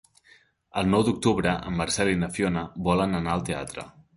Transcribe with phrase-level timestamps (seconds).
[0.81, 3.87] El nou d'octubre en Marcel i na Fiona volen anar al teatre.